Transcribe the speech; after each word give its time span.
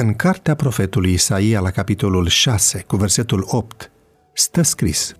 În 0.00 0.14
cartea 0.14 0.54
profetului 0.54 1.12
Isaia, 1.12 1.60
la 1.60 1.70
capitolul 1.70 2.26
6, 2.26 2.84
cu 2.86 2.96
versetul 2.96 3.44
8, 3.46 3.90
stă 4.32 4.62
scris 4.62 5.14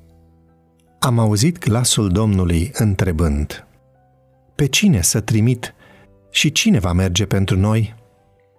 Am 0.98 1.18
auzit 1.18 1.58
glasul 1.58 2.08
Domnului 2.08 2.70
întrebând 2.74 3.66
Pe 4.54 4.66
cine 4.66 5.02
să 5.02 5.20
trimit 5.20 5.74
și 6.30 6.52
cine 6.52 6.78
va 6.78 6.92
merge 6.92 7.26
pentru 7.26 7.56
noi? 7.56 7.94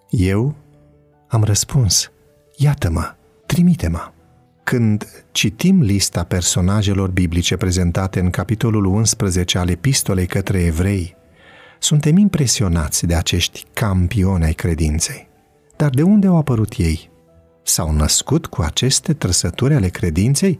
Eu 0.09 0.55
am 1.27 1.43
răspuns 1.43 2.11
Iată-mă, 2.55 3.15
trimite-mă. 3.45 4.11
Când 4.63 5.25
citim 5.31 5.81
lista 5.81 6.23
personajelor 6.23 7.09
biblice 7.09 7.57
prezentate 7.57 8.19
în 8.19 8.29
capitolul 8.29 8.85
11 8.85 9.57
al 9.57 9.69
epistolei 9.69 10.25
către 10.25 10.59
evrei, 10.63 11.15
suntem 11.79 12.17
impresionați 12.17 13.05
de 13.05 13.15
acești 13.15 13.65
campioni 13.73 14.43
ai 14.43 14.53
credinței. 14.53 15.28
Dar 15.79 15.89
de 15.89 16.01
unde 16.01 16.27
au 16.27 16.37
apărut 16.37 16.73
ei? 16.77 17.09
S-au 17.63 17.91
născut 17.91 18.45
cu 18.45 18.61
aceste 18.61 19.13
trăsături 19.13 19.73
ale 19.73 19.87
credinței 19.87 20.59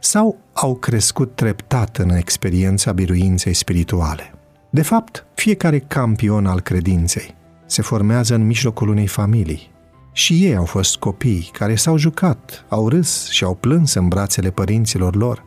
sau 0.00 0.36
au 0.52 0.74
crescut 0.74 1.34
treptat 1.34 1.96
în 1.96 2.10
experiența 2.10 2.92
biruinței 2.92 3.54
spirituale? 3.54 4.34
De 4.70 4.82
fapt, 4.82 5.26
fiecare 5.34 5.78
campion 5.78 6.46
al 6.46 6.60
credinței 6.60 7.34
se 7.66 7.82
formează 7.82 8.34
în 8.34 8.46
mijlocul 8.46 8.88
unei 8.88 9.06
familii. 9.06 9.70
Și 10.12 10.44
ei 10.44 10.56
au 10.56 10.64
fost 10.64 10.96
copii 10.96 11.50
care 11.52 11.74
s-au 11.74 11.96
jucat, 11.96 12.64
au 12.68 12.88
râs 12.88 13.28
și 13.28 13.44
au 13.44 13.54
plâns 13.54 13.94
în 13.94 14.08
brațele 14.08 14.50
părinților 14.50 15.16
lor. 15.16 15.44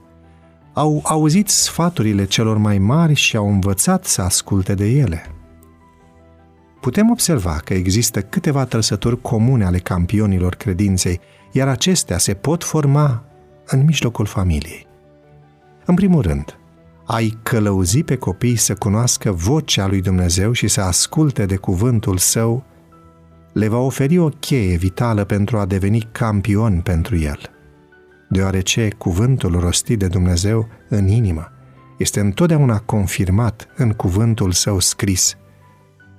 Au 0.74 1.02
auzit 1.04 1.50
sfaturile 1.50 2.26
celor 2.26 2.58
mai 2.58 2.78
mari 2.78 3.14
și 3.14 3.36
au 3.36 3.50
învățat 3.50 4.06
să 4.06 4.22
asculte 4.22 4.74
de 4.74 4.86
ele 4.86 5.34
putem 6.84 7.10
observa 7.10 7.60
că 7.64 7.74
există 7.74 8.22
câteva 8.22 8.66
trăsături 8.66 9.22
comune 9.22 9.66
ale 9.66 9.78
campionilor 9.78 10.56
credinței, 10.56 11.20
iar 11.52 11.68
acestea 11.68 12.18
se 12.18 12.34
pot 12.34 12.64
forma 12.64 13.24
în 13.66 13.84
mijlocul 13.86 14.26
familiei. 14.26 14.88
În 15.86 15.96
primul 15.96 16.22
rând, 16.22 16.58
ai 17.06 17.38
călăuzi 17.44 18.04
pe 18.04 18.16
copii 18.16 18.56
să 18.56 18.74
cunoască 18.74 19.32
vocea 19.32 19.88
lui 19.88 20.02
Dumnezeu 20.02 20.52
și 20.52 20.68
să 20.68 20.82
asculte 20.82 21.46
de 21.46 21.56
cuvântul 21.56 22.18
său, 22.18 22.64
le 23.54 23.68
va 23.68 23.78
oferi 23.78 24.18
o 24.18 24.30
cheie 24.30 24.76
vitală 24.76 25.24
pentru 25.24 25.58
a 25.58 25.66
deveni 25.66 26.08
campion 26.12 26.82
pentru 26.82 27.18
el. 27.18 27.40
Deoarece 28.30 28.88
cuvântul 28.98 29.60
rostit 29.60 30.00
de 30.00 30.08
Dumnezeu 30.08 30.68
în 30.90 31.08
inimă 31.08 31.52
este 31.98 32.20
întotdeauna 32.20 32.80
confirmat 32.80 33.68
în 33.76 33.92
cuvântul 33.92 34.52
său 34.52 34.80
scris– 34.80 35.36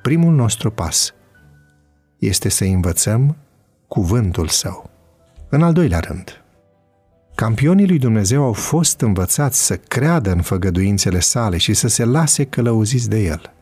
primul 0.04 0.34
nostru 0.34 0.70
pas 0.70 1.14
este 2.18 2.48
să 2.48 2.64
învățăm 2.64 3.36
cuvântul 3.88 4.48
său. 4.48 4.90
În 5.48 5.62
al 5.62 5.72
doilea 5.72 5.98
rând, 5.98 6.44
campionii 7.34 7.86
lui 7.86 7.98
Dumnezeu 7.98 8.42
au 8.42 8.52
fost 8.52 9.00
învățați 9.00 9.66
să 9.66 9.76
creadă 9.76 10.30
în 10.30 10.40
făgăduințele 10.40 11.20
sale 11.20 11.56
și 11.56 11.74
să 11.74 11.88
se 11.88 12.04
lase 12.04 12.44
călăuziți 12.44 13.08
de 13.08 13.22
el, 13.22 13.52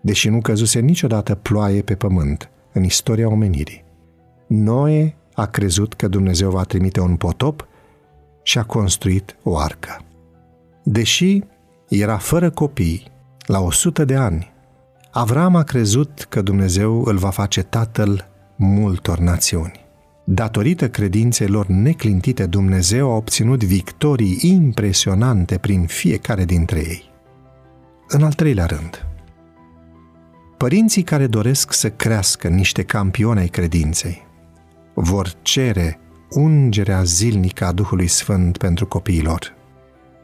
deși 0.00 0.28
nu 0.28 0.40
căzuse 0.40 0.80
niciodată 0.80 1.34
ploaie 1.34 1.82
pe 1.82 1.94
pământ 1.94 2.50
în 2.72 2.82
istoria 2.84 3.28
omenirii. 3.28 3.84
Noe 4.46 5.16
a 5.34 5.46
crezut 5.46 5.94
că 5.94 6.08
Dumnezeu 6.08 6.50
va 6.50 6.62
trimite 6.62 7.00
un 7.00 7.16
potop 7.16 7.66
și 8.42 8.58
a 8.58 8.62
construit 8.64 9.36
o 9.42 9.58
arcă. 9.58 10.00
Deși 10.82 11.42
era 11.88 12.16
fără 12.16 12.50
copii, 12.50 13.06
la 13.46 13.60
100 13.60 14.04
de 14.04 14.16
ani, 14.16 14.54
Avram 15.18 15.56
a 15.56 15.62
crezut 15.62 16.26
că 16.28 16.42
Dumnezeu 16.42 17.02
îl 17.04 17.16
va 17.16 17.30
face 17.30 17.62
tatăl 17.62 18.28
multor 18.56 19.18
națiuni. 19.18 19.84
Datorită 20.24 20.88
credinței 20.88 21.46
lor 21.46 21.66
neclintite, 21.66 22.46
Dumnezeu 22.46 23.10
a 23.10 23.16
obținut 23.16 23.64
victorii 23.64 24.38
impresionante 24.40 25.58
prin 25.58 25.86
fiecare 25.86 26.44
dintre 26.44 26.78
ei. 26.78 27.10
În 28.08 28.22
al 28.22 28.32
treilea 28.32 28.66
rând, 28.66 29.06
părinții 30.56 31.02
care 31.02 31.26
doresc 31.26 31.72
să 31.72 31.90
crească 31.90 32.48
niște 32.48 32.82
campioni 32.82 33.40
ai 33.40 33.48
credinței 33.48 34.26
vor 34.94 35.32
cere 35.42 36.00
ungerea 36.30 37.02
zilnică 37.02 37.64
a 37.64 37.72
Duhului 37.72 38.06
Sfânt 38.06 38.56
pentru 38.56 38.86
copiilor. 38.86 39.54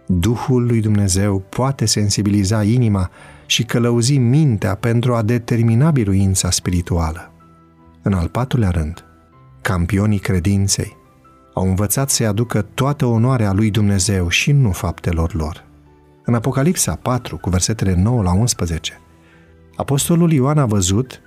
Duhul 0.06 0.66
lui 0.66 0.80
Dumnezeu 0.80 1.38
poate 1.38 1.84
sensibiliza 1.84 2.62
inima 2.62 3.10
și 3.52 3.64
călăuzi 3.64 4.18
mintea 4.18 4.74
pentru 4.74 5.14
a 5.14 5.22
determina 5.22 5.90
biruința 5.90 6.50
spirituală. 6.50 7.32
În 8.02 8.12
al 8.12 8.28
patrulea 8.28 8.70
rând, 8.70 9.04
campionii 9.60 10.18
credinței 10.18 10.96
au 11.54 11.68
învățat 11.68 12.10
să-i 12.10 12.26
aducă 12.26 12.62
toată 12.62 13.06
onoarea 13.06 13.52
lui 13.52 13.70
Dumnezeu 13.70 14.28
și 14.28 14.52
nu 14.52 14.70
faptelor 14.70 15.34
lor. 15.34 15.64
În 16.24 16.34
Apocalipsa 16.34 16.94
4, 16.94 17.36
cu 17.36 17.50
versetele 17.50 17.94
9 17.94 18.22
la 18.22 18.32
11, 18.32 19.00
Apostolul 19.76 20.32
Ioan 20.32 20.58
a 20.58 20.66
văzut 20.66 21.20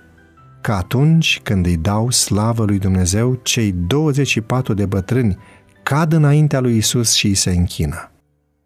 că 0.60 0.72
atunci 0.72 1.40
când 1.42 1.66
îi 1.66 1.76
dau 1.76 2.10
slavă 2.10 2.64
lui 2.64 2.78
Dumnezeu, 2.78 3.40
cei 3.42 3.72
24 3.72 4.74
de 4.74 4.86
bătrâni 4.86 5.38
cad 5.82 6.12
înaintea 6.12 6.60
lui 6.60 6.76
Isus 6.76 7.12
și 7.12 7.26
îi 7.26 7.34
se 7.34 7.50
închină. 7.50 8.10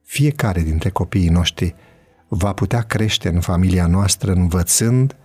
Fiecare 0.02 0.60
dintre 0.60 0.90
copiii 0.90 1.28
noștri 1.28 1.74
va 2.32 2.52
putea 2.52 2.82
crește 2.82 3.28
în 3.28 3.40
familia 3.40 3.86
noastră 3.86 4.32
învățând 4.32 5.16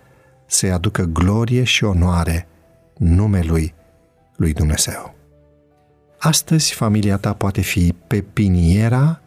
să-i 0.46 0.70
aducă 0.70 1.02
glorie 1.02 1.64
și 1.64 1.84
onoare 1.84 2.48
numelui 2.96 3.74
lui 4.36 4.52
Dumnezeu. 4.52 5.14
Astăzi 6.18 6.72
familia 6.74 7.16
ta 7.16 7.32
poate 7.32 7.60
fi 7.60 7.94
pepiniera 8.06 9.20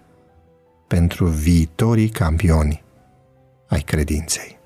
pentru 0.88 1.26
viitorii 1.26 2.10
campioni 2.10 2.84
ai 3.68 3.82
credinței. 3.82 4.59